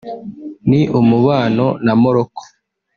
ni 0.69 0.81
umubano 0.99 1.65
na 1.85 1.93
Morocco 2.01 2.43